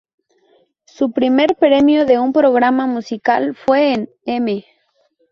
Su 0.87 1.11
primer 1.11 1.55
premio 1.57 2.07
de 2.07 2.17
un 2.17 2.33
programa 2.33 2.87
musical 2.87 3.55
fue 3.55 3.93
en 3.93 4.09
"M! 4.25 4.65